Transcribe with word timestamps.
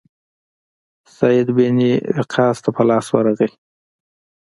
سعد 1.15 1.47
بن 1.55 1.77
وقاص 2.17 2.57
ته 2.63 2.69
په 2.75 2.83
لاس 2.89 3.07
ورغی. 3.15 3.49